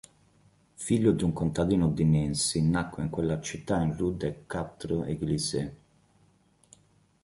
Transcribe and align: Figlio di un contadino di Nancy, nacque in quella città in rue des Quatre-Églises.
Figlio 0.73 1.11
di 1.11 1.23
un 1.23 1.31
contadino 1.31 1.87
di 1.89 2.03
Nancy, 2.05 2.59
nacque 2.61 3.03
in 3.03 3.11
quella 3.11 3.39
città 3.39 3.83
in 3.83 3.95
rue 3.95 4.17
des 4.17 4.35
Quatre-Églises. 4.47 5.71